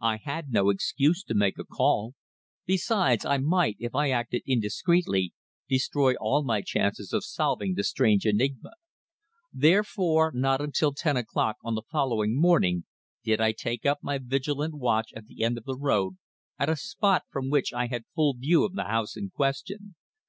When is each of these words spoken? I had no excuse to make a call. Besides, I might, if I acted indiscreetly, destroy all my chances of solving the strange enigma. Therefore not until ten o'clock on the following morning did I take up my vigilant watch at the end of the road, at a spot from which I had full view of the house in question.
I 0.00 0.18
had 0.18 0.52
no 0.52 0.70
excuse 0.70 1.24
to 1.24 1.34
make 1.34 1.58
a 1.58 1.64
call. 1.64 2.14
Besides, 2.64 3.26
I 3.26 3.38
might, 3.38 3.76
if 3.80 3.92
I 3.92 4.10
acted 4.10 4.42
indiscreetly, 4.46 5.34
destroy 5.68 6.14
all 6.14 6.44
my 6.44 6.62
chances 6.62 7.12
of 7.12 7.24
solving 7.24 7.74
the 7.74 7.82
strange 7.82 8.24
enigma. 8.24 8.74
Therefore 9.52 10.30
not 10.32 10.60
until 10.60 10.92
ten 10.94 11.16
o'clock 11.16 11.56
on 11.64 11.74
the 11.74 11.82
following 11.90 12.40
morning 12.40 12.84
did 13.24 13.40
I 13.40 13.50
take 13.50 13.84
up 13.84 13.98
my 14.00 14.18
vigilant 14.22 14.74
watch 14.76 15.12
at 15.16 15.26
the 15.26 15.42
end 15.42 15.58
of 15.58 15.64
the 15.64 15.76
road, 15.76 16.18
at 16.56 16.68
a 16.70 16.76
spot 16.76 17.24
from 17.32 17.50
which 17.50 17.72
I 17.72 17.88
had 17.88 18.04
full 18.14 18.34
view 18.38 18.64
of 18.64 18.74
the 18.74 18.84
house 18.84 19.16
in 19.16 19.30
question. 19.30 19.96